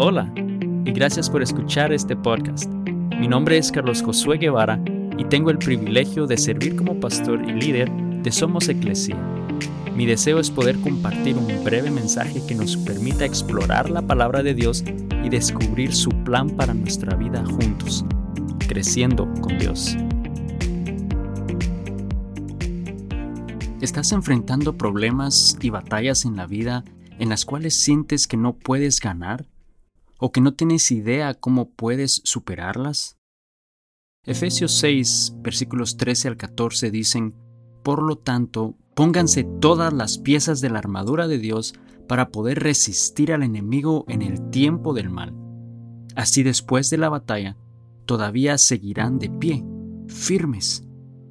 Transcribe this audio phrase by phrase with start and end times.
[0.00, 2.72] Hola y gracias por escuchar este podcast.
[3.18, 4.80] Mi nombre es Carlos Josué Guevara
[5.18, 9.16] y tengo el privilegio de servir como pastor y líder de Somos Eclesia.
[9.96, 14.54] Mi deseo es poder compartir un breve mensaje que nos permita explorar la palabra de
[14.54, 14.84] Dios
[15.24, 18.04] y descubrir su plan para nuestra vida juntos,
[18.68, 19.96] creciendo con Dios.
[23.80, 26.84] ¿Estás enfrentando problemas y batallas en la vida
[27.18, 29.44] en las cuales sientes que no puedes ganar?
[30.18, 33.18] O que no tienes idea cómo puedes superarlas?
[34.24, 37.34] Efesios 6, versículos 13 al 14 dicen,
[37.82, 41.74] Por lo tanto, pónganse todas las piezas de la armadura de Dios
[42.08, 45.34] para poder resistir al enemigo en el tiempo del mal.
[46.16, 47.56] Así después de la batalla,
[48.06, 49.64] todavía seguirán de pie,
[50.08, 50.84] firmes,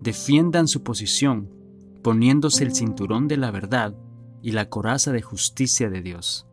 [0.00, 1.50] defiendan su posición,
[2.02, 3.96] poniéndose el cinturón de la verdad
[4.42, 6.46] y la coraza de justicia de Dios.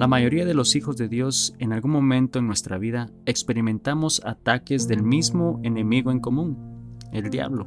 [0.00, 4.88] La mayoría de los hijos de Dios en algún momento en nuestra vida experimentamos ataques
[4.88, 7.66] del mismo enemigo en común, el diablo.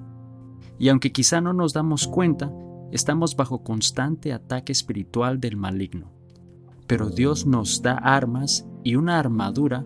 [0.79, 2.51] Y aunque quizá no nos damos cuenta,
[2.91, 6.11] estamos bajo constante ataque espiritual del maligno.
[6.87, 9.85] Pero Dios nos da armas y una armadura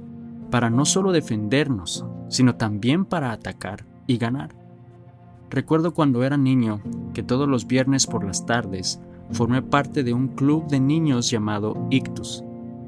[0.49, 4.55] para no solo defendernos, sino también para atacar y ganar.
[5.49, 6.79] Recuerdo cuando era niño
[7.13, 11.87] que todos los viernes por las tardes formé parte de un club de niños llamado
[11.89, 12.43] Ictus,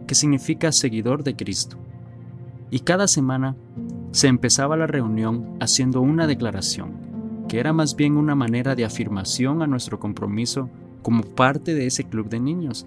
[0.07, 1.77] que significa seguidor de Cristo.
[2.71, 3.55] Y cada semana
[4.11, 9.61] se empezaba la reunión haciendo una declaración, que era más bien una manera de afirmación
[9.61, 10.69] a nuestro compromiso
[11.01, 12.85] como parte de ese club de niños.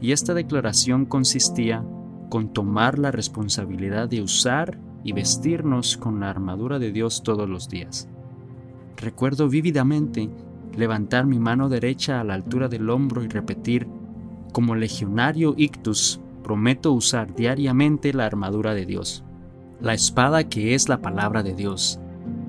[0.00, 1.84] Y esta declaración consistía
[2.30, 7.68] con tomar la responsabilidad de usar y vestirnos con la armadura de Dios todos los
[7.68, 8.08] días.
[8.96, 10.30] Recuerdo vívidamente
[10.76, 13.86] levantar mi mano derecha a la altura del hombro y repetir,
[14.52, 19.24] como legionario ictus, prometo usar diariamente la armadura de Dios,
[19.80, 21.98] la espada que es la palabra de Dios,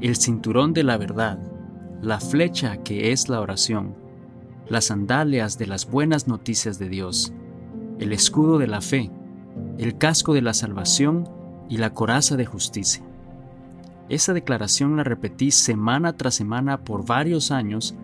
[0.01, 1.39] el cinturón de la verdad,
[2.01, 3.95] la flecha que es la oración,
[4.67, 7.33] las sandalias de las buenas noticias de Dios,
[8.00, 9.11] el escudo de la fe,
[9.77, 11.29] el casco de la salvación
[11.69, 13.03] y la coraza de justicia.
[14.09, 17.95] Esa declaración la repetí semana tras semana por varios años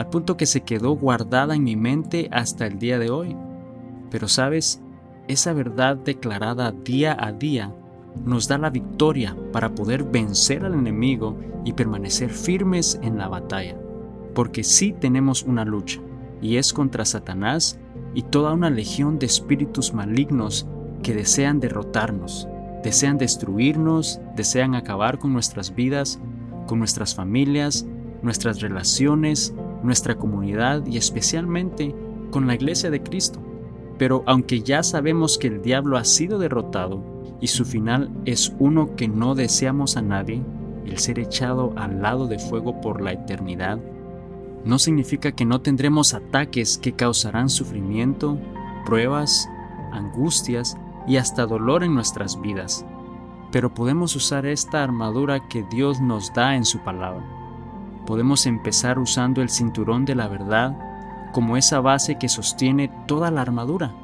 [0.00, 3.36] al punto que se quedó guardada en mi mente hasta el día de hoy.
[4.10, 4.80] Pero sabes,
[5.28, 7.74] esa verdad declarada día a día
[8.24, 13.76] nos da la victoria para poder vencer al enemigo y permanecer firmes en la batalla.
[14.34, 16.00] Porque sí tenemos una lucha,
[16.40, 17.78] y es contra Satanás
[18.14, 20.66] y toda una legión de espíritus malignos
[21.02, 22.48] que desean derrotarnos,
[22.82, 26.18] desean destruirnos, desean acabar con nuestras vidas,
[26.66, 27.84] con nuestras familias,
[28.22, 31.94] nuestras relaciones nuestra comunidad y especialmente
[32.30, 33.40] con la iglesia de Cristo.
[33.98, 37.02] Pero aunque ya sabemos que el diablo ha sido derrotado
[37.40, 40.42] y su final es uno que no deseamos a nadie,
[40.86, 43.78] el ser echado al lado de fuego por la eternidad,
[44.64, 48.38] no significa que no tendremos ataques que causarán sufrimiento,
[48.84, 49.48] pruebas,
[49.92, 50.76] angustias
[51.06, 52.84] y hasta dolor en nuestras vidas.
[53.52, 57.39] Pero podemos usar esta armadura que Dios nos da en su palabra
[58.10, 60.76] podemos empezar usando el cinturón de la verdad
[61.30, 63.94] como esa base que sostiene toda la armadura.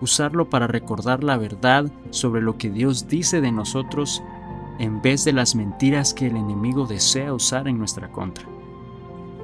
[0.00, 4.24] Usarlo para recordar la verdad sobre lo que Dios dice de nosotros
[4.80, 8.44] en vez de las mentiras que el enemigo desea usar en nuestra contra.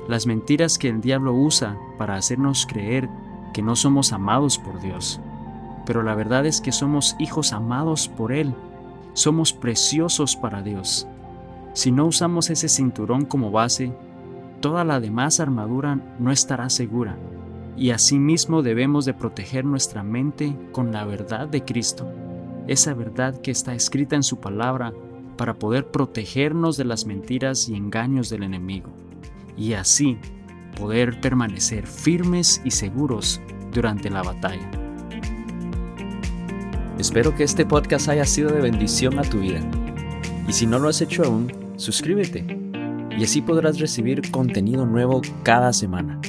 [0.09, 3.09] Las mentiras que el diablo usa para hacernos creer
[3.53, 5.21] que no somos amados por Dios.
[5.87, 8.57] Pero la verdad es que somos hijos amados por Él.
[9.13, 11.07] Somos preciosos para Dios.
[11.79, 13.93] Si no usamos ese cinturón como base,
[14.61, 17.17] toda la demás armadura no estará segura,
[17.77, 22.13] y asimismo debemos de proteger nuestra mente con la verdad de Cristo,
[22.67, 24.93] esa verdad que está escrita en su palabra
[25.37, 28.91] para poder protegernos de las mentiras y engaños del enemigo,
[29.57, 30.19] y así
[30.77, 33.41] poder permanecer firmes y seguros
[33.73, 34.69] durante la batalla.
[36.99, 39.61] Espero que este podcast haya sido de bendición a tu vida.
[40.49, 42.45] Y si no lo has hecho aún, suscríbete
[43.17, 46.21] y así podrás recibir contenido nuevo cada semana.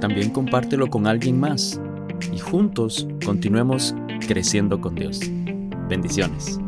[0.00, 1.80] También compártelo con alguien más
[2.32, 3.94] y juntos continuemos
[4.28, 5.20] creciendo con Dios.
[5.88, 6.60] Bendiciones.